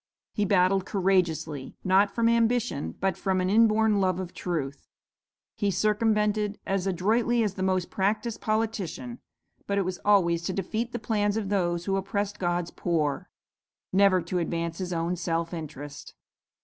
[0.33, 4.87] He battled courageously, not from ambition, but from an inborn love of truth.
[5.53, 9.19] He circumvented as adroitly as the most practiced politician;
[9.67, 13.29] but it was always to defeat the plans of those who oppressed God's poor;
[13.93, 16.15] never to advance his own self interest.